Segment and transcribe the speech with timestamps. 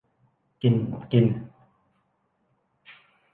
[0.61, 0.75] กิน
[1.11, 1.25] กิน